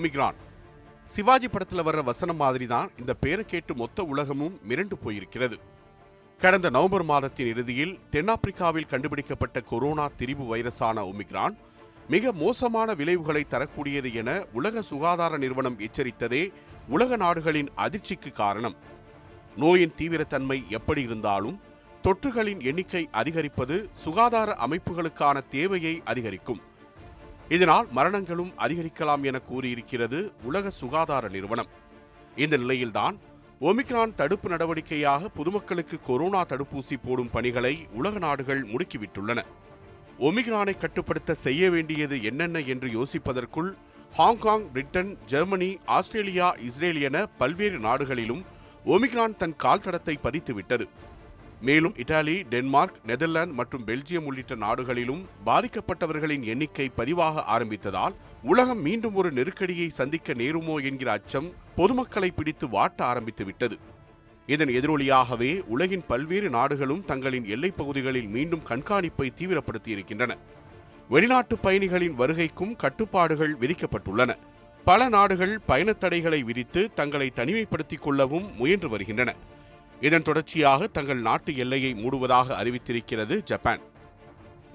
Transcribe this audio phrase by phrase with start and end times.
[0.00, 0.36] Omicron
[1.14, 5.56] Sivaji படத்தில் வர்ற வசனம் மாதிரி தான் இந்த பேரை கேட்டு மொத்த உலகமும் மிரண்டு போயிருக்கிறது.
[6.38, 11.56] கடந்த நவம்பர் மாதத்தின் இறுதியில் தென்னாப்பிரிக்காவில் கண்டுபிடிக்கப்பட்ட கொரோனா திரிபு வைரஸான ஒமிக்ரான்
[12.08, 16.52] மிக மோசமான விளைவுகளை தரக்கூடியது என உலக சுகாதார நிறுவனம் எச்சரித்ததே
[16.88, 18.76] உலக நாடுகளின் அதிர்ச்சிக்கு காரணம்.
[19.56, 21.60] நோயின் தீவிரத்தன்மை எப்படி இருந்தாலும்
[22.04, 26.60] தொற்றுகளின் எண்ணிக்கை அதிகரிப்பது சுகாதார அமைப்புகளுக்கான தேவையை அதிகரிக்கும்.
[27.54, 30.18] இதனால் மரணங்களும் அதிகரிக்கலாம் என கூறியிருக்கிறது
[30.48, 31.70] உலக சுகாதார நிறுவனம்.
[32.42, 33.16] இந்த நிலையில்தான்
[33.68, 39.42] ஒமிக்ரான் தடுப்பு நடவடிக்கையாக பொதுமக்களுக்கு கொரோனா தடுப்பூசி போடும் பணிகளை உலக நாடுகள் முடுக்கிவிட்டுள்ளன.
[40.28, 43.70] ஒமிக்ரானை கட்டுப்படுத்த செய்ய வேண்டியது என்னென்ன என்று யோசிப்பதற்குள்
[44.18, 48.42] Hong Kong Britain Germany Australia Israel என பல்வேறு நாடுகளிலும்
[48.94, 50.86] ஒமிக்ரான் தன் கால் தடத்தை பதித்துவிட்டது.
[51.60, 59.32] மேலும் இத்தாலி டென்மார்க் நெதர்லாந்து மற்றும் பெல்ஜியம் உள்ளிட்ட நாடுகளிலும் பாதிக்கப்பட்டவர்களின் எண்ணிக்கை பதிவாக ஆரம்பித்ததால் உலகம் மீண்டும் ஒரு
[59.32, 63.78] நெருக்கடியை சந்திக்க நேருமோ என்கிற அச்சம் பொதுமக்களை பிடித்து வாட்ட ஆரம்பித்துவிட்டது
[64.46, 70.38] இதன் எதிரொலியாகவே உலகின் பல்வேறு நாடுகளும் தங்களின் எல்லைப் பகுதிகளில் மீண்டும் கண்காணிப்பை தீவிரப்படுத்தியிருக்கின்றன.
[71.08, 74.36] வெளிநாட்டு பயணிகளின் வருகைக்கும் கட்டுப்பாடுகள் விதிக்கப்பட்டுள்ளன.
[74.84, 79.34] பல நாடுகள் பயணத் தடைகளை விதித்து தங்களை தனிமைப்படுத்திக் கொள்ளவும் முயன்று வருகின்றன.
[80.00, 83.80] இதன் தொடர்ச்சியாக தங்கள் நாட்டு எல்லையை மூடுவதாக அறிவித்திருக்கிறது ஜப்பான்.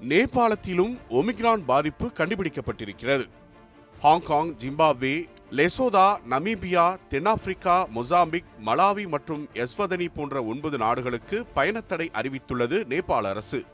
[0.08, 3.24] நேபாளத்திலும் ஒமிக்ரான் பாதிப்பு கண்டுபிடிக்கப்பட்டிருக்கிறது.
[4.00, 13.22] Hong Kong Zimbabwe Lesotho Namibia தென்னாப்பிரிக்கா மொசாம்பிக் மலாவி மற்றும் எஸ்வதனி போன்ற ஒன்பது நாடுகளுக்கு பயணத்தடை அறிவித்துள்ளது நேபாள
[13.22, 13.64] அரசு.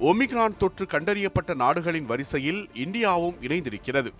[0.00, 4.12] ஒமிக்ரான் தொற்று கண்டறியப்பட்ட நாடுகளின் வரிசையில் இந்தியாவும் இணைந்திருக்கிறது.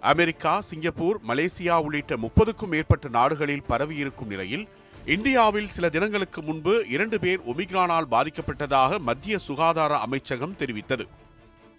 [0.00, 4.68] அமெரிக்கா சிங்கப்பூர் மலேசியா உள்ளிட்ட முப்பதுக்கும் மேற்பட்ட நாடுகளில் பரவியிருக்கும் நிலையில்
[5.14, 11.04] இந்தியாவில் சில தினங்களுக்கு முன்பு இரண்டு பேர் ஒமிக்ரானால் பாதிக்கப்பட்டதாக மத்திய சுகாதார அமைச்சகம் தெரிவித்தது.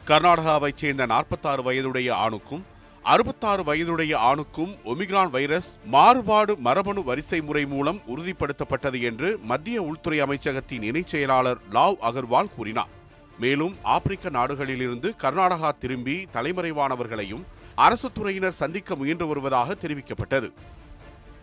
[0.08, 2.64] கர்நாடகாவைச் சேர்ந்த நாற்பத்தாறு வயதுடைய ஆணுக்கும்
[3.04, 10.88] அறுபத்தாறு வயதுடைய ஆணுக்கும் ஒமிக்ரான் வைரஸ் மாறுபாடு மரபணு வரிசை முறை மூலம் உறுதிப்படுத்தப்பட்டது என்று மத்திய உள்துறை அமைச்சகத்தின்
[10.92, 12.90] இணைச் செயலாளர் லாவ் அகர்வால் கூறினார்.
[13.40, 17.46] மேலும் ஆப்பிரிக்க நாடுகளிலிருந்து கர்நாடகா திரும்பி தலைமறைவானவர்களையும்
[17.76, 20.52] அரசு துறையினர் சந்திக்க முயன்று வருவதாக தெரிவிக்கப்பட்டது.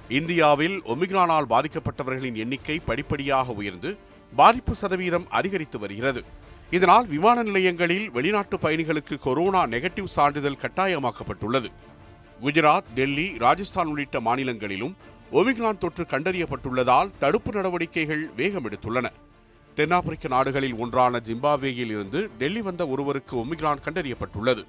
[0.08, 3.96] இந்தியாவில் ஒமிக்ரானால் பாதிக்கப்பட்டவர்களின் எண்ணிக்கை படிப்படியாக உயர்ந்து
[4.36, 6.24] பாதிப்பு சதவீதம் அதிகரித்து வருகிறது.
[6.70, 11.72] இதனால் விமான நிலையங்களில் வெளிநாட்டு பயணிகளுக்கு கொரோனா நெகட்டிவ் சான்றிதழ் கட்டாயமாக்கப்பட்டுள்ளது.
[12.42, 14.96] குஜராத் டெல்லி ராஜஸ்தான் உள்ளிட்ட மாநிலங்களிலும்
[15.32, 19.06] ஒமிக்ரான் தொற்று கண்டறியப்பட்டுள்ளதால் தடுப்பு நடவடிக்கைகள் வேகமெடுத்துள்ளன.
[19.74, 24.64] தென்னாப்பிரிக்க நாடுகளில் ஒன்றான ஜிம்பாப்வேயில் இருந்து டெல்லி வந்த ஒருவருக்கு ஒமிக்ரான் கண்டறியப்பட்டுள்ளது.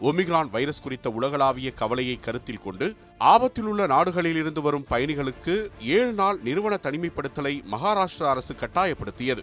[0.00, 6.38] ஒமிக்ரான் வைரஸ் குறித்த உலகளாவிய கவலையை கருத்தில் கொண்டு ஆபத்தில் உள்ள நாடுகளில் இருந்து வரும் பயணிகளுக்கு ஏழு நாள்
[6.44, 9.42] நிறுவன தனிமைப்படுத்தலை மகாராஷ்டிரா அரசு கட்டாயப்படுத்தியது.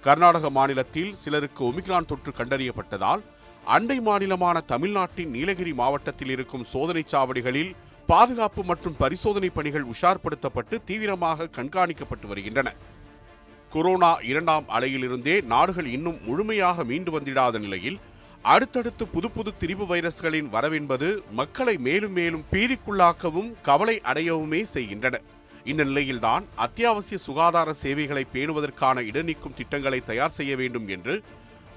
[0.00, 3.22] கர்நாடக மாநிலத்தில் சிலருக்கு ஒமிக்ரான் தொற்று கண்டறியப்பட்டதால்
[3.64, 7.74] அண்டை மாநிலமான தமிழ்நாட்டின் நீலகிரி மாவட்டத்தில் இருக்கும் சோதனைச் சாவடிகளில்
[8.06, 12.74] பாதுகாப்பு மற்றும் பரிசோதனை பணிகள் உஷார்படுத்தப்பட்டு தீவிரமாக கண்காணிக்கப்பட்டு வருகின்றன.
[13.70, 18.00] கொரோனா இரண்டாம் அலையிலிருந்தே நாடுகள் இன்னும் முழுமையாக மீண்டு வந்திடாத நிலையில்
[18.42, 25.20] அடுத்தடுத்து புது புது திரிபு வைரஸ்களின் வரவென்பது மக்களை மேலும் மேலும் பீதிக்குள்ளாக்கவும் கவலை அடையவுமே செய்கின்றன.
[25.64, 31.22] இந்த நிலையில்தான் அத்தியாவசிய சுகாதார சேவைகளை பேணுவதற்கான இடைநீக்கும் திட்டங்களை தயார் செய்ய வேண்டும் என்று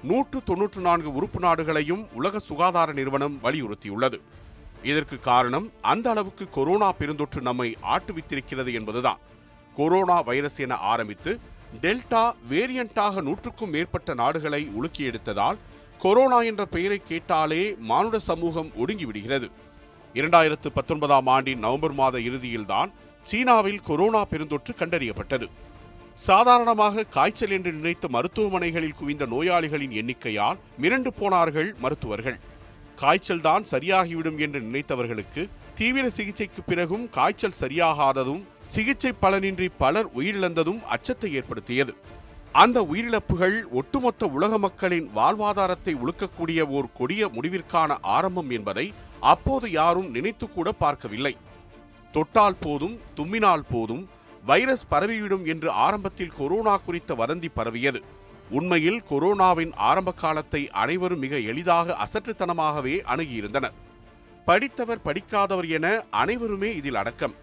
[0.02, 4.20] நூற்று தொன்னூற்று நான்கு உறுப்பு நாடுகளையும் உலக சுகாதார நிறுவனம் வலியுறுத்தியுள்ளது.
[4.82, 9.18] இதற்கு காரணம் அந்த அளவுக்கு கொரோனா பெருந்தொற்று நம்மை ஆட்டுவித்திருக்கிறது என்பதுதான்.
[9.76, 11.38] கொரோனா வைரஸ் என ஆரம்பித்து
[11.82, 15.56] டெல்டா வேரியண்டாக நூற்றுக்கும் மேற்பட்ட நாடுகளை உலுக்கி எடுத்ததால்
[15.98, 19.50] கொரோனா என்ற பெயரை கேட்டாலே மானுட சமூகம் ஒடுங்கிவிடுகிறது.
[20.14, 22.90] இரண்டாயிரத்து பத்தொன்பதாம் ஆண்டின் நவம்பர் மாத இறுதியில்தான்
[23.22, 25.46] சீனாவில் கொரோனா பெருந்தொற்று கண்டறியப்பட்டது.
[26.14, 32.38] சாதாரணமாக காய்ச்சல் என்று நினைத்த மருத்துவமனைகளில் குவிந்த நோயாளிகளின் எண்ணிக்கையால் மிரண்டு போனார்கள் மருத்துவர்கள்.
[33.00, 41.94] காய்ச்சல்தான் சரியாகிவிடும் என்று நினைத்தவர்களுக்கு தீவிர சிகிச்சைக்கு பிறகும் காய்ச்சல் சரியாகாததும் சிகிச்சை பலனின்றி பலர் உயிரிழந்ததும் அச்சத்தை ஏற்படுத்தியது.
[42.60, 48.84] அந்த உயிரிழப்புகள் ஒட்டுமொத்த உலக மக்களின் வாழ்வாதாரத்தை உழுக்கக்கூடிய ஓர் கொடிய முடிவிற்கான ஆரம்பம் என்பதை
[49.20, 51.36] அப்போது யாரும் நினைத்து கூட பார்க்கவில்லை.
[52.12, 54.04] தொட்டால் போதும் தும்மினால் போதும்
[54.44, 58.02] வைரஸ் பரவிவிடும் என்று ஆரம்பத்தில் கொரோனா குறித்த வதந்தி பரவியது.
[58.50, 63.76] உண்மையில் கொரோனாவின் ஆரம்ப காலத்தை அனைவரும் மிக எளிதாக அசற்றுத்தனமாகவே அணுகியிருந்தனர்.
[64.44, 67.34] படித்தவர் படிக்காதவர் என அனைவருமே இதில் அடக்கம்.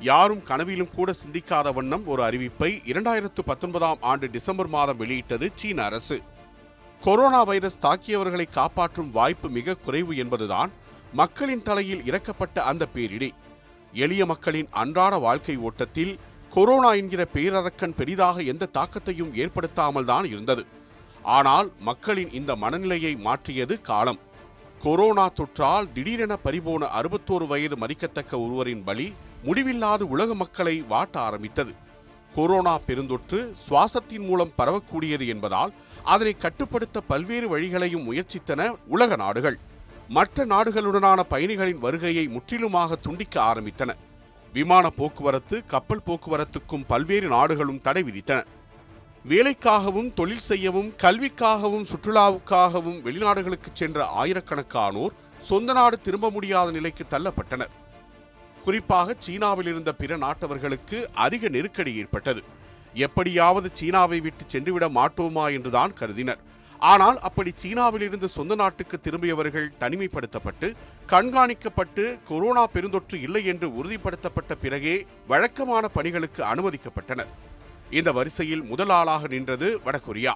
[0.00, 6.22] யாரும் கனவிலும் கூட சிந்திக்காத வண்ணம் ஒரு அறிவிப்பை இரண்டாயிரத்து பத்தொன்பதாம் ஆண்டு டிசம்பர் மாதம் வெளியிட்டது சீன அரசு.
[7.02, 10.70] கொரோனா வைரஸ் தாக்கியவர்களை காப்பாற்றும் வாய்ப்பு மிக குறைவு என்பதுதான்
[11.12, 13.34] மக்களின் தலையில் இறக்கப்பட்ட அந்த பேரிடி.
[13.92, 16.18] எளிய மக்களின் அன்றாட வாழ்க்கை ஓட்டத்தில்
[16.50, 20.66] கொரோனா என்கிற பேரரக்கன் பெரிதாக எந்த தாக்கத்தையும் ஏற்படுத்தாமல் தான் இருந்தது.
[21.22, 24.18] ஆனால் மக்களின் இந்த மனநிலையை மாற்றியது காலம்.
[24.82, 31.72] கொரோனா தொற்றால் திடீரென பறிபோன அறுபத்தோரு வயது மதிக்கத்தக்க ஒருவரின் பலி முடிவில்லாது உலக மக்களை வாட்ட ஆரம்பித்தது.
[32.34, 35.72] கொரோனா பெருந்தொற்று சுவாசத்தின் மூலம் பரவக்கூடியது என்பதால்
[36.04, 39.58] அதனை கட்டுப்படுத்த பல்வேறு வழிகளையும் முயற்சித்தன உலக நாடுகள்.
[40.08, 43.90] மற்ற நாடுகளுடனான பயணிகளின் வருகையை முற்றிலுமாக துண்டிக்க ஆரம்பித்தன.
[44.52, 48.44] விமான போக்குவரத்து கப்பல் போக்குவரத்துக்கும் பல்வேறு நாடுகளும் தடை விதித்தன.
[49.28, 57.74] வேலைக்காகவும் தொழில் செய்யவும் கல்விக்காகவும் சுற்றுலாவுக்காகவும் வெளிநாடுகளுக்கு சென்ற ஆயிரக்கணக்கானோர் சொந்த நாடு திரும்ப முடியாத நிலைக்கு தள்ளப்பட்டனர்.
[58.68, 62.40] குறிப்பாக சீனாவில் இருந்த பிற நாட்டவர்களுக்கு அதிக நெருக்கடி ஏற்பட்டது.
[63.04, 66.40] எப்படியாவது சீனாவை விட்டு சென்றுவிட மாட்டோமா என்றுதான் கருதினர்.
[66.78, 70.68] ஆனால் அப்படி சீனாவிலிருந்து சொந்த நாட்டுக்கு திரும்பியவர்கள் தனிமைப்படுத்தப்பட்டு
[71.08, 77.32] கண்காணிக்கப்பட்டு கொரோனா பெருந்தொற்று இல்லை என்று உறுதிப்படுத்தப்பட்ட பிறகே வழக்கமான பணிகளுக்கு அனுமதிக்கப்பட்டனர்.
[77.90, 80.34] இந்த வரிசையில் முதல் ஆளாக நின்றது வடகொரியா.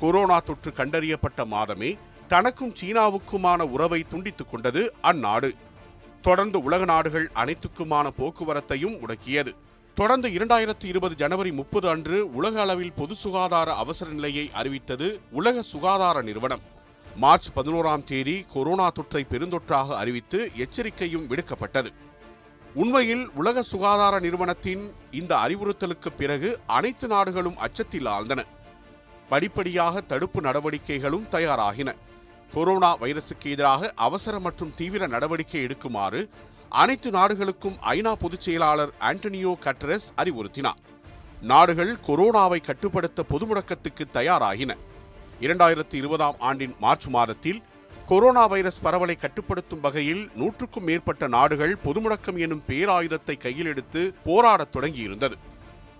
[0.00, 1.92] கொரோனா தொற்று கண்டறியப்பட்ட மாதமே
[2.28, 5.52] தனக்கும் சீனாவுக்குமான உறவை துண்டித்துக் கொண்டது அந்நாடு.
[6.26, 9.52] தொடர்ந்து உலக நாடுகள் அனைத்துக்குமான போக்குவரத்தையும் முடக்கியது.
[9.94, 16.22] தொடர்ந்து இரண்டாயிரத்தி இருபது ஜனவரி முப்பது அன்று உலக அளவில் பொது சுகாதார அவசர நிலையை அறிவித்தது உலக சுகாதார
[16.22, 16.60] நிறுவனம்.
[17.16, 21.90] மார்ச் பதினோராம் தேதி கொரோனா தொற்றை பெருந்தொற்றாக அறிவித்து எச்சரிக்கையும் விடுக்கப்பட்டது.
[22.74, 28.44] உண்மையில் உலக சுகாதார நிறுவனத்தின் இந்த அறிவுறுத்தலுக்கு பிறகு அனைத்து நாடுகளும் அச்சத்தில் ஆழ்ந்தன.
[29.28, 31.94] படிப்படியாக தடுப்பு நடவடிக்கைகளும் தயாராகின.
[32.52, 36.28] கொரோனா வைரசுக்கு எதிராக அவசர மற்றும் தீவிர நடவடிக்கை எடுக்குமாறு
[36.68, 40.80] அனைத்து நாடுகளுக்கும் ஐநா பொதுச் செயலாளர் ஆண்டனியோ கட்ரஸ் அறிவுறுத்தினார்.
[41.40, 44.76] நாடுகள் கொரோனாவை கட்டுப்படுத்த பொது முடக்கத்துக்கு தயாராகின.
[45.40, 47.62] இரண்டாயிரத்தி இருபதாம் ஆண்டின் மார்ச் மாதத்தில்
[48.06, 54.76] கொரோனா வைரஸ் பரவலை கட்டுப்படுத்தும் வகையில் நூற்றுக்கும் மேற்பட்ட நாடுகள் பொது முடக்கம் எனும் பேராயுதத்தை கையில் எடுத்து போராடத்
[54.76, 55.34] தொடங்கியிருந்தது.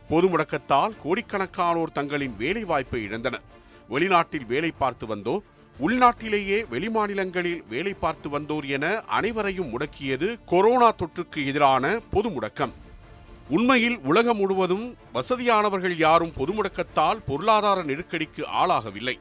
[0.09, 3.45] பொது முடக்கத்தால் கோடிக்கணக்கானோர் தங்களின் வேலை வாய்ப்பை இழந்தனர்.
[3.89, 5.43] வெளிநாட்டில் வேலை பார்த்து வந்தோர்
[5.83, 8.87] உள்நாட்டிலேயே வெளிமாநிலங்களில் வேலை பார்த்து வந்தோர் என
[9.17, 12.75] அனைவரையும் முடக்கியது கொரோனா தொற்றுக்கு எதிரான பொது முடக்கம்.
[13.57, 14.85] உண்மையில் உலகம் முழுவதும்
[15.15, 19.17] வசதியானவர்கள் யாரும் பொது முடக்கத்தால் பொருளாதார நெருக்கடிக்கு ஆளாகவில்லை.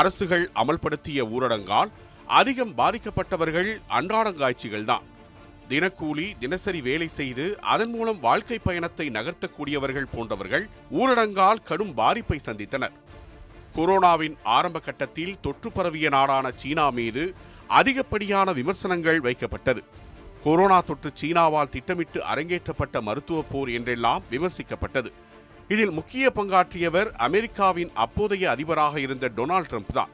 [0.00, 1.92] அரசுகள் அமல்படுத்திய ஊரடங்கால்
[2.38, 5.08] அதிகம் பாதிக்கப்பட்டவர்கள் அன்றாடங்காய்ச்சிகள்தான்
[5.70, 10.64] தினக்கூலி தினசரி வேலை செய்து அதன் மூலம் வாழ்க்கை பயணத்தை நகர்த்தக்கூடியவர்கள் போன்றவர்கள்
[11.00, 12.94] ஊரடங்கால் கடும் பாதிப்பை சந்தித்தனர்.
[13.76, 17.34] கொரோனாவின் ஆரம்ப கட்டத்தில் தொற்று பரவிய நாடான சீனா மீது
[17.68, 19.82] அதிகப்படியான விமர்சனங்கள் வைக்கப்பட்டது.
[20.44, 25.12] கொரோனா தொற்று சீனாவால் திட்டமிட்டு அரங்கேற்றப்பட்ட மருத்துவ போர் என்றெல்லாம் விமர்சிக்கப்பட்டது.
[25.68, 30.08] இதில் முக்கிய பங்காற்றியவர் அமெரிக்காவின் அப்போதைய அதிபராக இருந்த டொனால்ட் ட்ரம்ப் தான்.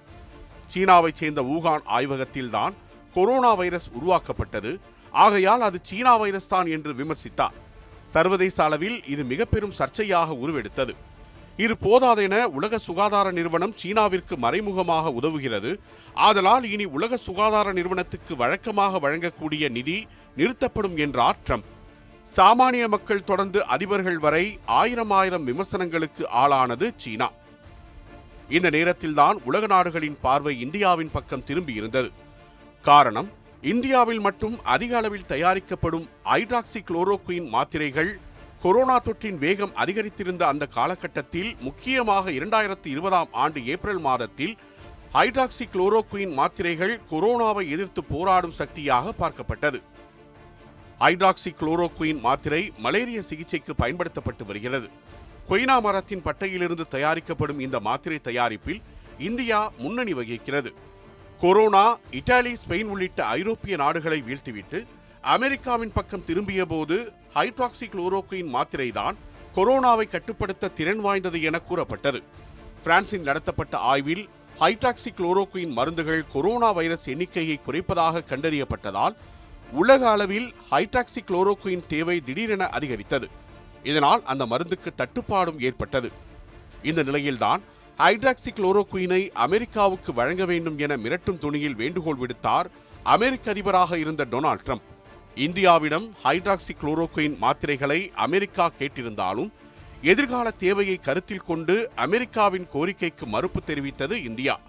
[0.75, 2.73] சீனாவைச் சேர்ந்த வூகான் ஆய்வகத்தில்தான்
[3.15, 4.81] கொரோனா வைரஸ் உருவாக்கப்பட்டது.
[5.11, 7.57] ஆகையால் அது சீனா வைரஸ் தான் என்று விமர்சித்தார்.
[8.07, 10.95] சர்வதேச அளவில் இது மிக பெரும் சர்ச்சையாக உருவெடுத்தது.
[11.63, 15.71] இது போதாதென உலக சுகாதார நிறுவனம் சீனாவிற்கு மறைமுகமாக உதவுகிறது.
[16.27, 19.97] ஆதலால் இனி உலக சுகாதார நிறுவனத்துக்கு வழக்கமாக வழங்கக்கூடிய நிதி
[20.37, 21.69] நிறுத்தப்படும் என்றார் ட்ரம்ப்.
[22.37, 24.45] சாமானிய மக்கள் தொடர்ந்து அதிபர்கள் வரை
[24.81, 27.29] ஆயிரம் ஆயிரம் விமர்சனங்களுக்கு ஆளானது சீனா.
[28.57, 32.11] இந்த நேரத்தில்தான் உலக நாடுகளின் பார்வை இந்தியாவின் பக்கம் திரும்பியிருந்தது.
[32.85, 33.29] காரணம்
[33.73, 38.11] இந்தியாவில் மட்டும் அதிக அளவில் தயாரிக்கப்படும் ஹைட்ராக்சி குளோரோக்குயின் மாத்திரைகள்
[38.63, 44.57] கொரோனா தொற்றின் வேகம் அதிகரித்திருந்த அந்த காலகட்டத்தில் முக்கியமாக இரண்டாயிரத்தி இருபதாம் ஆண்டு ஏப்ரல் மாதத்தில்
[45.15, 49.81] ஹைட்ராக்சி குளோரோகுயின் மாத்திரைகள் கொரோனாவை எதிர்த்து போராடும் சக்தியாக பார்க்கப்பட்டது.
[51.01, 54.91] ஹைட்ராக்சி குளோரோகுயின் மாத்திரை மலேரிய சிகிச்சைக்கு பயன்படுத்தப்பட்டு வருகிறது.
[55.49, 58.83] கொய்னா மரத்தின் பட்டையிலிருந்து தயாரிக்கப்படும் இந்த மாத்திரை தயாரிப்பில்
[59.19, 60.73] இந்தியா முன்னணி வகிக்கிறது.
[61.41, 64.87] கொரோனா இட்டாலி ஸ்பெயின் உள்ளிட்ட ஐரோப்பிய நாடுகளை வீழ்த்திவிட்டு
[65.21, 69.17] அமெரிக்காவின் பக்கம் திரும்பிய போது ஹைட்ராக்சி குளோரோக்குயின் மாத்திரை தான்
[69.57, 72.23] கொரோனாவை கட்டுப்படுத்த திறன் வாய்ந்தது என கூறப்பட்டது.
[72.83, 74.29] பிரான்சில் நடத்தப்பட்ட ஆய்வில்
[74.61, 79.15] ஹைட்ராக்சி குளோரோகுயின் மருந்துகள் கொரோனா வைரஸ் எண்ணிக்கையை குறைப்பதாக கண்டறியப்பட்டதால்
[79.73, 83.29] உலக அளவில் ஹைட்ராக்சி குளோரோகுயின் தேவை திடீரென அதிகரித்தது.
[83.83, 86.11] இதனால் அந்த மருந்துக்கு தட்டுப்பாடும் ஏற்பட்டது.
[86.83, 87.63] இந்த நிலையில்தான்
[87.99, 92.69] ஹைட்ராக்சி குளோரோகுயினை அமெரிக்காவுக்கு வழங்க வேண்டும் என மிரட்டும் துணியில் வேண்டுகோள் விடுத்தார்
[93.03, 94.87] அமெரிக்க அதிபராக இருந்த டொனால்ட் ட்ரம்ப்.
[95.37, 99.51] இந்தியாவிடம் ஹைட்ராக்சி குளோரோக்வின் மாத்திரைகளை அமெரிக்கா கேட்டிருந்தாலும்
[100.03, 104.61] எதிர்கால தேவையை கருத்தில் கொண்டு அமெரிக்காவின் கோரிக்கைக்கு மறுப்பு தெரிவித்தது இந்தியா.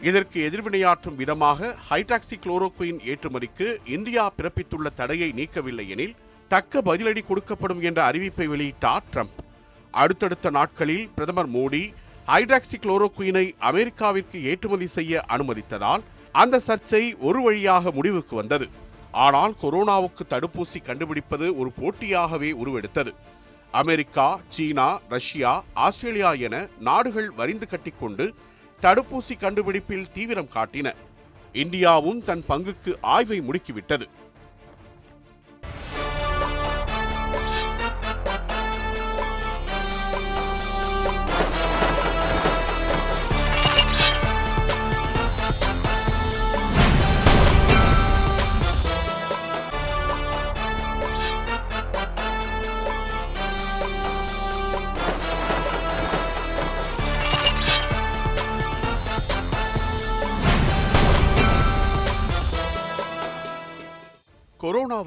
[0.00, 6.14] இதற்கு எதிர்வினையாற்றும் விதமாக ஹைட்ராக்சி குளோரோகுயின் ஏற்றுமதிக்கு இந்தியா பிறப்பித்துள்ள தடையை நீக்கவில்லை எனில்
[6.48, 9.40] தக்க பதிலடி கொடுக்கப்படும் என்ற அறிவிப்பை வெளியிட்டார் ட்ரம்ப்.
[9.90, 11.92] அடுத்தடுத்த நாட்களில் பிரதமர் மோடி
[12.26, 16.00] ஹைட்ராக்சி குளோரோகுயினை அமெரிக்காவிற்கு ஏற்றுமதி செய்ய அனுமதித்ததால்
[16.32, 18.68] அந்த சர்ச்சை ஒரு வழியாக முடிவுக்கு வந்தது.
[19.12, 23.12] ஆனால் கொரோனாவுக்கு தடுப்பூசி கண்டுபிடிப்பது ஒரு போட்டியாகவே உருவெடுத்தது.
[23.70, 28.34] அமெரிக்கா சீனா ரஷ்யா ஆஸ்திரேலியா என நாடுகள் வரிந்து கட்டிக்கொண்டு
[28.82, 30.94] தடுப்பூசி கண்டுபிடிப்பில் தீவிரம் காட்டின.
[31.54, 34.08] இந்தியாவும் தன் பங்குக்கு ஆய்வை முடுக்கிவிட்டது.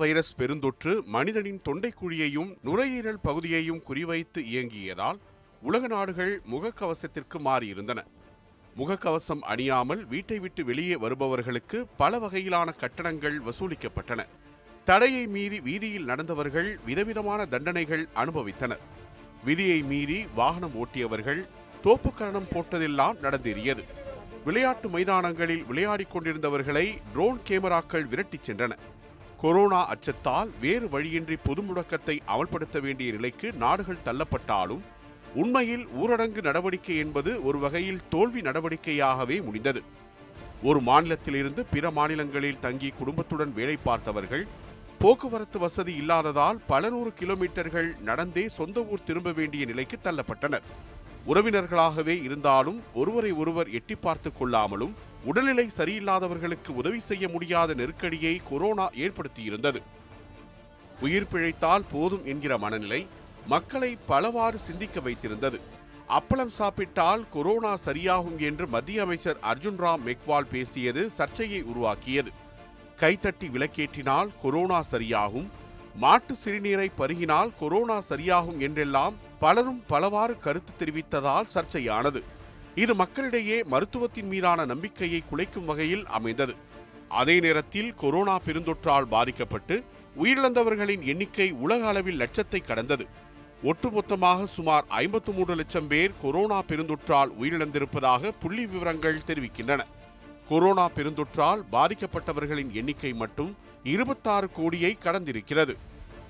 [0.04, 5.20] வைரஸ் பெருந்தொற்று மனிதனின் தொண்டைக்குழியையும் நுரையீரல் பகுதியையும் குறிவைத்து இயங்கியதால்
[5.62, 8.00] உலக நாடுகள் முகக்கவசத்திற்கு மாறியிருந்தன.
[8.78, 14.26] முகக்கவசம் அணியாமல் வீட்டை விட்டு வெளியே வருபவர்களுக்கு பல வகையிலான கட்டணங்கள் வசூலிக்கப்பட்டன.
[14.86, 18.84] தடையை மீறி வீதியில் நடந்தவர்கள் விதவிதமான தண்டனைகள் அனுபவித்தனர்.
[19.44, 21.42] விதியை மீறி வாகனம் ஓட்டியவர்கள்
[21.84, 23.84] தோப்புக்கரணம் போட்டதெல்லாம் நடந்தேறியது.
[24.46, 28.74] விளையாட்டு மைதானங்களில் விளையாடிக் கொண்டிருந்தவர்களை ட்ரோன் கேமராக்கள் விரட்டிச் சென்றன.
[29.44, 34.84] கொரோனா அச்சத்தால் வேறு வழியின்றி பொது முடக்கத்தை அமல்படுத்த வேண்டிய நிலைக்கு நாடுகள் தள்ளப்பட்டாலும்
[35.36, 39.82] உண்மையில் ஊரடங்கு நடவடிக்கை என்பது ஒரு வகையில் தோல்வி நடவடிக்கையாகவே முடிந்தது.
[40.64, 44.48] ஒரு மாநிலத்திலிருந்து பிற மாநிலங்களில் தங்கி குடும்பத்துடன் வேலை பார்த்தவர்கள்
[45.00, 50.68] போக்குவரத்து வசதி இல்லாததால் பல நூறு கிலோமீட்டர்கள் நடந்தே சொந்த ஊர் திரும்ப வேண்டிய நிலைக்கு தள்ளப்பட்டனர்.
[51.28, 54.94] உறவினர்களாகவே இருந்தாலும் ஒருவரை ஒருவர் எட்டி பார்த்து கொள்ளாமலும்
[55.26, 59.82] உடல்நிலை சரியில்லாதவர்களுக்கு உதவி செய்ய முடியாத நெருக்கடியை கொரோனா ஏற்படுத்தியிருந்தது.
[61.02, 63.08] உயிர் பிழைத்தால் போதும் என்கிற மனநிலை
[63.48, 65.60] மக்களை பலவாறு சிந்திக்க வைத்திருந்தது.
[66.10, 72.32] அப்பளம் சாப்பிட்டால் கொரோனா சரியாகும் என்று மத்திய அமைச்சர் அர்ஜுன் ராம் மெக்வால் பேசியது சர்ச்சையை உருவாக்கியது.
[73.00, 75.50] கைத்தட்டி விளக்கேற்றினால் கொரோனா சரியாகும்
[75.96, 82.22] மாட்டு சிறுநீரை பருகினால் கொரோனா சரியாகும் என்றெல்லாம் பலரும் பலவாறு கருத்து தெரிவித்ததால் சர்ச்சையானது.
[82.76, 86.56] இது மக்களிடையே மருத்துவத்தின் மீதான நம்பிக்கையை குலைக்கும் வகையில் அமைந்தது.
[87.08, 89.84] அதே நேரத்தில் கொரோனா பெருந்தொற்றால் பாதிக்கப்பட்டு
[90.24, 93.08] உயிரிழந்தவர்களின் எண்ணிக்கை உலக அளவில் லட்சத்தை கடந்தது.
[93.64, 99.82] ஒட்டுமொத்தமாக சுமார் ஐம்பத்து மூன்று லட்சம் பேர் கொரோனா பெருந்தொற்றால் உயிரிழந்திருப்பதாக புள்ளி விவரங்கள் தெரிவிக்கின்றன.
[100.48, 105.76] கொரோனா பெருந்தொற்றால் பாதிக்கப்பட்டவர்களின் எண்ணிக்கை மட்டும் இருபத்தாறு கோடியை கடந்திருக்கிறது.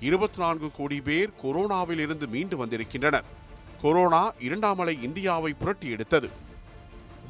[0.00, 3.42] இருபத்தி நான்கு கோடி பேர் கொரோனாவில் இருந்து மீண்டு வந்திருக்கின்றனர்.
[3.84, 6.28] கொரோனா இரண்டாம் அலை இந்தியாவை புரட்டி எடுத்தது.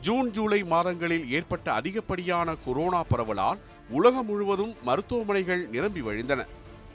[0.00, 3.58] ஜூன் ஜூலை மாதங்களில் ஏற்பட்ட அதிகப்படியான கொரோனா பரவலால்
[3.88, 6.46] உலகம் முழுவதும் மருத்துவமனைகள் நிரம்பி வழிந்தன.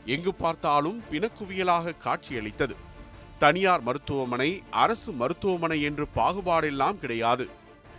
[0.06, 2.76] எங்கு பார்த்தாலும் பிணக்குவியலாக காட்சியளித்தது.
[3.40, 7.50] தனியார் மருத்துவமனை அரசு மருத்துவமனை என்று பாகுபாடெல்லாம் கிடையாது.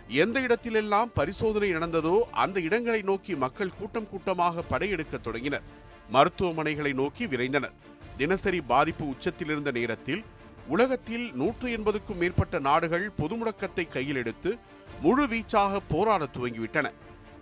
[0.07, 5.63] எந்த இடத்திலெல்லாம் பரிசோதனை நடந்ததோ அந்த இடங்களை நோக்கி மக்கள் கூட்டம் கூட்டமாக படையெடுக்க தொடங்கினர்.
[6.11, 7.73] மருத்துவமனைகளை நோக்கி விரைந்தனர்.
[8.17, 10.23] தினசரி பாதிப்பு உச்சத்தில் இருந்த நேரத்தில்
[10.67, 14.57] உலகத்தில் நூற்று எண்பதுக்கும் மேற்பட்ட நாடுகள் பொது முடக்கத்தை கையில் எடுத்து
[15.01, 16.91] முழு வீச்சாக போராட துவங்கிவிட்டன.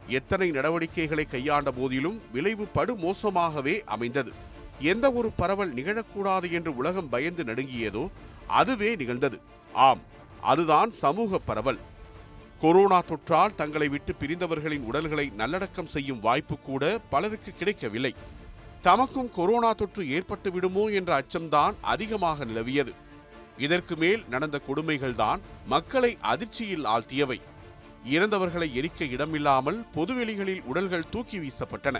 [0.07, 4.31] எத்தனை நடவடிக்கைகளை கையாண்ட போதிலும் விளைவு படுமோசமாகவே அமைந்தது.
[4.79, 8.09] எந்த ஒரு பரவல் நிகழக்கூடாது என்று உலகம் பயந்து நடுங்கியதோ
[8.47, 9.39] அதுவே நிகழ்ந்தது.
[9.73, 9.99] ஆம்
[10.41, 11.79] அதுதான் சமூக பரவல்.
[12.59, 18.15] கொரோனா தொற்றால் தங்களை விட்டு பிரிந்தவர்களின் உடல்களை நல்லடக்கம் செய்யும் வாய்ப்பு கூட பலருக்கு கிடைக்கவில்லை.
[18.83, 22.93] தமக்கும் கொரோனா தொற்று ஏற்பட்டு விடுமோ என்ற அச்சம்தான் அதிகமாக நிலவியது.
[23.59, 27.39] இதற்கு மேல் நடந்த கொடுமைகள்தான் மக்களை அதிர்ச்சியில் ஆழ்த்தியவை.
[28.11, 31.97] இறந்தவர்களை எரிக்க இடமில்லாமல் பொதுவெளிகளில் உடல்கள் தூக்கி வீசப்பட்டன.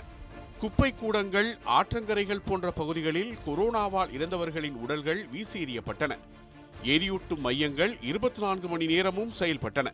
[0.60, 1.48] குப்பை கூடங்கள்
[1.78, 6.18] ஆற்றங்கரைகள் போன்ற பகுதிகளில் கொரோனாவால் இறந்தவர்களின் உடல்கள் வீசி எறியப்பட்டன
[6.84, 9.88] எரியூட்டும் மையங்கள் இருபத்தி நான்கு மணி நேரமும் செயல்பட்டன.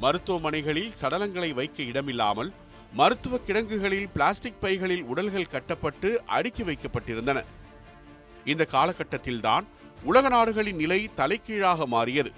[0.00, 2.52] மருத்துவமனைகளில் சடலங்களை வைக்க இடமில்லாமல்
[3.00, 7.44] மருத்துவ கிடங்குகளில் பிளாஸ்டிக் பைகளில் உடல்கள் கட்டப்பட்டு அடுக்கி வைக்கப்பட்டிருந்தன.
[8.44, 9.66] இந்த காலகட்டத்தில்தான்
[10.04, 12.30] உலக நாடுகளின் நிலை தலைகீழாக மாறியது.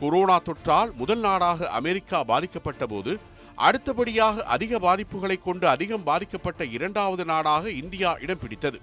[0.00, 3.12] கொரோனா தொற்றால் முதல் நாடாக அமெரிக்கா பாதிக்கப்பட்ட போது
[3.66, 8.80] அடுத்தபடியாக அதிக பாதிப்புகளை கொண்டு அதிகம் பாதிக்கப்பட்ட இரண்டாவது நாடாக இந்தியா இடம் பிடித்தது.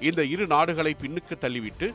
[0.00, 1.88] இந்த இரு நாடுகளை பின்னுக்கு தள்ளிவிட்டு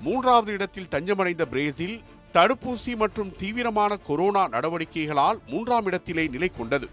[0.00, 1.96] மூன்றாவது இடத்தில் தஞ்சமடைந்த பிரேசில்
[2.34, 6.88] தடுப்பூசி மற்றும் தீவிரமான கொரோனா நடவடிக்கைகளால் மூன்றாம் இடத்திலே நிலை கொண்டது.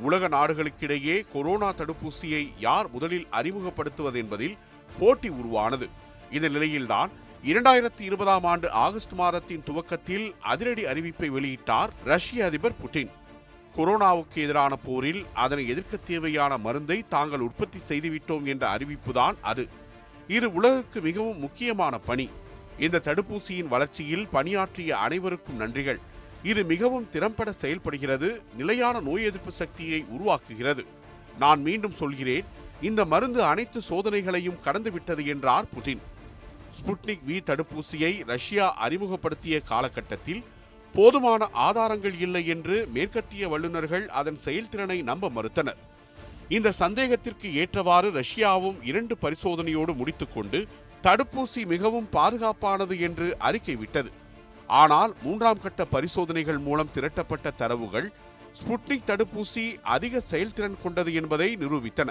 [0.00, 4.58] உலக நாடுகளுக்கிடையே கொரோனா தடுப்பூசியை யார் முதலில் அறிமுகப்படுத்துவது என்பதில்
[4.98, 5.88] போட்டி உருவானது.
[6.30, 7.10] இந்த நிலையில்தான்
[7.44, 13.08] இரண்டாயிரத்தி இருபதாம் ஆண்டு ஆகஸ்ட் மாதத்தின் துவக்கத்தில் அதிரடி அறிவிப்பை வெளியிட்டார் ரஷ்ய அதிபர் புட்டின்.
[13.76, 19.68] கொரோனாவுக்கு எதிரான போரில் அதனை எதிர்க்க தேவையான மருந்தை தாங்கள் உற்பத்தி செய்துவிட்டோம் என்ற அறிவிப்புதான் அது.
[20.28, 22.30] இது உலகுக்கு மிகவும் முக்கியமான பணி.
[22.78, 25.98] இந்த தடுப்பூசியின் வளர்ச்சியில் பணியாற்றிய அனைவருக்கும் நன்றிகள்.
[26.42, 30.84] இது மிகவும் திறம்பட செயல்படுகிறது நிலையான நோய் எதிர்ப்பு சக்தியை உருவாக்குகிறது.
[31.38, 32.44] நான் மீண்டும் சொல்கிறேன்
[32.80, 36.00] இந்த மருந்து அனைத்து சோதனைகளையும் கடந்துவிட்டது என்றார் புதின்
[36.78, 40.42] ஸ்புட்னிக் வி தடுப்பூசியை ரஷ்யா அறிமுகப்படுத்திய காலகட்டத்தில்
[40.94, 45.80] போதுமான ஆதாரங்கள் இல்லை என்று மேற்கத்திய வல்லுநர்கள் அதன் செயல்திறனை நம்ப மறுத்தனர்.
[46.56, 50.60] இந்த சந்தேகத்திற்கு ஏற்றவாறு ரஷ்யாவும் இரண்டு பரிசோதனையோடு முடித்துக்கொண்டு
[51.06, 54.10] தடுப்பூசி மிகவும் பாதுகாப்பானது என்று அறிக்கை விட்டது.
[54.80, 58.08] ஆனால் மூன்றாம் கட்ட பரிசோதனைகள் மூலம் திரட்டப்பட்ட தரவுகள்
[58.60, 59.66] ஸ்புட்னிக் தடுப்பூசி
[59.96, 62.10] அதிக செயல்திறன் கொண்டது என்பதை நிரூபித்தன.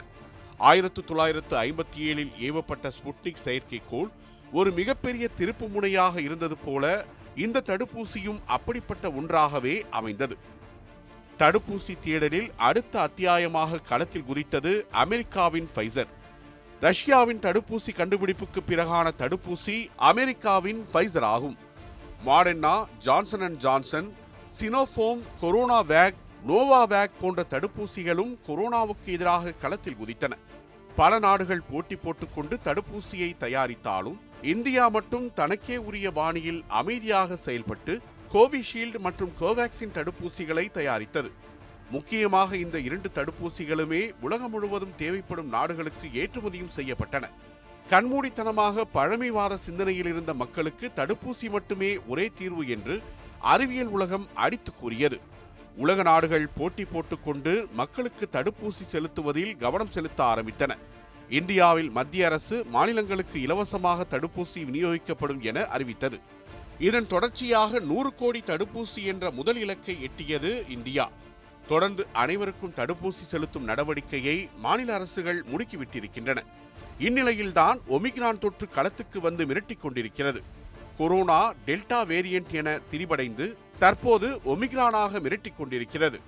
[0.70, 4.10] ஆயிரத்து தொள்ளாயிரத்து ஐம்பத்தி ஏழில் ஏவப்பட்ட ஸ்புட்னிக் செயற்கைக்கோள்
[4.51, 10.38] ஒரு மிகப்பெரிய திருப்பு முனையாக இருந்தது போல இந்த தடுப்பூசியும் அப்படிப்பட்ட ஒன்றாகவே அமைந்தது.
[11.38, 16.08] தடுப்பூசி தேடலில் அடுத்த அத்தியாயமாக களத்தில் குதித்தது அமெரிக்காவின் ஃபைசர்.
[16.80, 21.58] ரஷ்யாவின் தடுப்பூசி கண்டுபிடிப்புக்கு பிறகான தடுப்பூசி அமெரிக்காவின் ஃபைசர் ஆகும்.
[22.25, 24.16] Moderna Johnson and Johnson
[24.60, 25.20] Sinopharm
[25.84, 26.13] CoronaVac
[26.48, 30.32] Novavax போன்ற தடுப்பூசிகளும் கொரோனாவுக்கு எதிராக களத்தில் குதித்தன.
[31.00, 34.16] பல நாடுகள் போட்டி போட்டுக்கொண்டு தடுப்பூசியை தயாரித்தாலும்
[34.54, 37.94] இந்தியா மட்டும் தனக்கே உரிய பாணியில் அமைதியாக செயல்பட்டு
[38.34, 41.30] கோவிஷீல்டு மற்றும் கோவேக்சின் தடுப்பூசிகளை தயாரித்தது.
[41.92, 47.25] முக்கியமாக இந்த இரண்டு தடுப்பூசிகளுமே உலகம் முழுவதும் தேவைப்படும் நாடுகளுக்கு ஏற்றுமதியும் செய்யப்பட்டன.
[47.92, 52.96] கண்மூடித்தனமாக பழமைவாத சிந்தனையில் இருந்த மக்களுக்கு தடுப்பூசி மட்டுமே ஒரே தீர்வு என்று
[53.54, 55.20] அறிவியல் உலகம் அடித்து கூறியது.
[55.77, 60.77] உலக நாடுகள் போட்டி போட்டுக்கொண்டு மக்களுக்கு தடுப்பூசி செலுத்துவதில் கவனம் செலுத்த ஆரம்பித்தன.
[61.29, 66.19] இந்தியாவில் மத்திய அரசு மாநிலங்களுக்கு இலவசமாக தடுப்பூசி விநியோகிக்கப்படும் என அறிவித்தது.
[66.79, 71.12] இதன் தொடர்ச்சியாக நூறு கோடி தடுப்பூசி என்ற முதல் இலக்கை எட்டியது இந்தியா.
[71.67, 76.43] தொடர்ந்து அனைவருக்கும் தடுப்பூசி செலுத்தும் நடவடிக்கையை மாநில அரசுகள் முடுக்கிவிட்டிருக்கின்றன.
[77.00, 80.43] இந்நிலையில்தான் ஒமிக்ரான் தொற்று களத்துக்கு வந்து மிரட்டிக் கொண்டிருக்கிறது.
[80.98, 86.19] கொரோனா டெல்டா வேரியன்ட் என திரிபடைந்து தற்போது ஒமிக்ரானாக மிரட்டிக் கொண்டிருக்கிறது.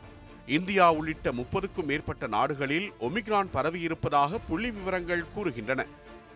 [0.47, 5.85] இந்தியா உள்ளிட்ட முப்பதுக்கும் மேற்பட்ட நாடுகளில் ஒமிக்ரான் பரவியிருப்பதாக புள்ளி விவரங்கள் கூறுகின்றன.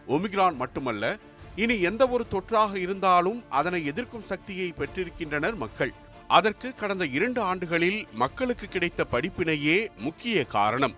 [0.08, 1.18] ஒமிக்ரான் மட்டுமல்ல
[1.56, 5.94] இனி எந்த ஒரு தொற்றாக இருந்தாலும் அதனை எதிர்க்கும் சக்தியை பெற்றிருக்கின்றனர் மக்கள்.
[6.28, 10.94] அதற்கு கடந்த இரண்டு ஆண்டுகளில் மக்களுக்கு கிடைத்த படிப்பினையே முக்கிய காரணம்.